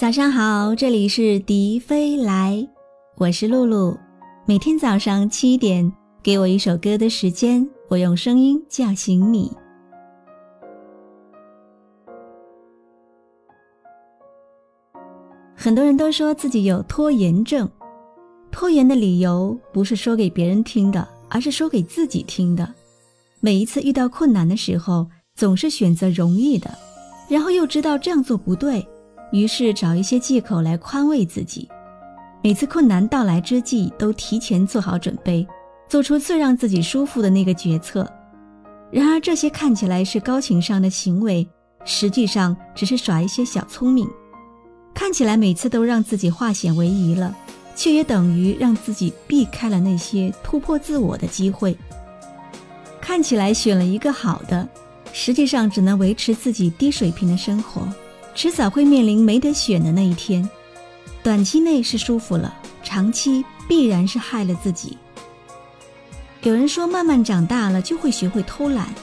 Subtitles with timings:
[0.00, 2.64] 早上好，这里是笛飞来，
[3.16, 3.98] 我是露露。
[4.46, 9.50] 每天早上七点，给我一首歌的时间，我用声音叫醒你。
[15.56, 17.68] 很多人都说自己有拖延症，
[18.52, 22.72] 拖延的理由不是说给别人听的，而是说给自己听的。
[23.40, 26.70] 每一次遇到困难的时候，总是选择容易的，
[27.28, 28.86] 然后又知道这样做不对。
[29.32, 31.68] 于是找一些借口来宽慰自己，
[32.42, 35.46] 每次困难到来之际，都提前做好准备，
[35.88, 38.10] 做出最让自己舒服的那个决策。
[38.90, 41.46] 然而这些看起来是高情商的行为，
[41.84, 44.08] 实际上只是耍一些小聪明。
[44.94, 47.36] 看起来每次都让自己化险为夷了，
[47.76, 51.76] 却也等于让自己避开了那些突破自我的机会。
[53.00, 54.66] 看起来选了一个好的，
[55.12, 57.86] 实际上只能维持自己低水平的生活。
[58.38, 60.48] 迟早会面临没得选的那一天，
[61.24, 62.54] 短期内是舒服了，
[62.84, 64.96] 长期必然是害了自己。
[66.42, 68.94] 有人说，慢慢长大了就会学会偷懒，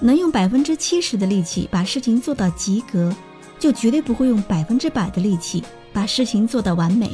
[0.00, 3.14] 能用百分之七十的力气把事情做到及格，
[3.60, 7.08] 就绝对不会用百分之百的力气把事情做到完美。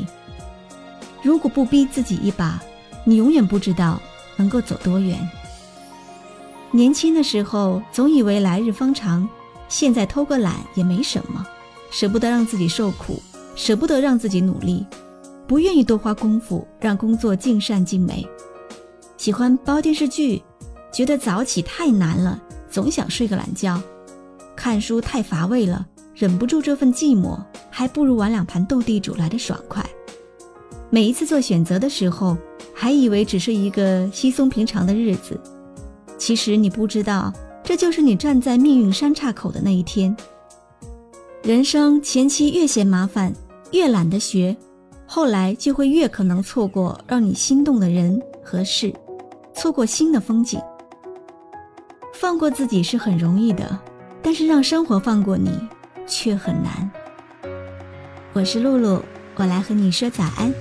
[1.23, 2.59] 如果不逼自己一把，
[3.05, 4.01] 你永远不知道
[4.35, 5.29] 能够走多远。
[6.71, 9.29] 年轻的时候，总以为来日方长。
[9.69, 11.47] 现在偷个懒也没什么，
[11.91, 13.21] 舍不得让自己受苦，
[13.55, 14.87] 舍不得让自己努力，
[15.47, 18.27] 不愿意多花功夫让工作尽善尽美。
[19.17, 20.41] 喜欢煲电视剧，
[20.93, 23.81] 觉得早起太难了，总想睡个懒觉。
[24.57, 27.39] 看书太乏味了，忍不住这份寂寞，
[27.71, 29.85] 还不如玩两盘斗地主来的爽快。
[30.89, 32.37] 每一次做选择的时候，
[32.75, 35.39] 还以为只是一个稀松平常的日子，
[36.17, 37.33] 其实你不知道。
[37.63, 40.17] 这就是你站在命运三岔口的那一天。
[41.43, 43.33] 人生前期越嫌麻烦，
[43.73, 44.55] 越懒得学，
[45.07, 48.93] 后来就会越可能错过让你心动的人和事，
[49.55, 50.61] 错过新的风景。
[52.13, 53.79] 放过自己是很容易的，
[54.21, 55.51] 但是让生活放过你
[56.07, 56.91] 却很难。
[58.35, 59.03] 我是露露，
[59.37, 60.53] 我来和你说早安。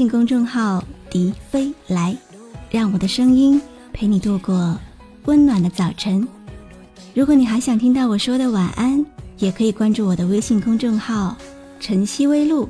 [0.00, 2.16] 信公众号“迪飞来”，
[2.72, 3.60] 让我的声音
[3.92, 4.74] 陪你度过
[5.26, 6.26] 温暖的早晨。
[7.12, 9.04] 如果你还想听到我说的晚安，
[9.36, 11.36] 也可以关注我的微信公众号
[11.80, 12.66] “晨曦微露”。